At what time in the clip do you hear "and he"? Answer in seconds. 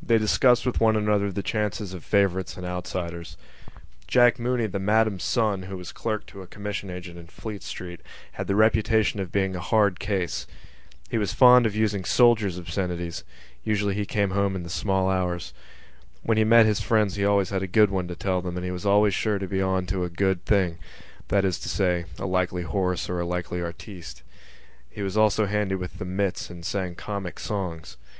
18.56-18.70